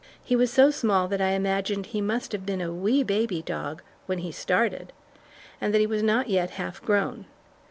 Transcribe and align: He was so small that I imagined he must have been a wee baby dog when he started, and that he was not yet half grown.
He 0.23 0.35
was 0.35 0.51
so 0.51 0.71
small 0.71 1.07
that 1.09 1.21
I 1.21 1.27
imagined 1.33 1.85
he 1.85 2.01
must 2.01 2.31
have 2.31 2.43
been 2.43 2.59
a 2.59 2.73
wee 2.73 3.03
baby 3.03 3.43
dog 3.43 3.83
when 4.07 4.17
he 4.17 4.31
started, 4.31 4.93
and 5.61 5.75
that 5.75 5.79
he 5.79 5.85
was 5.85 6.01
not 6.01 6.27
yet 6.27 6.49
half 6.57 6.81
grown. 6.81 7.25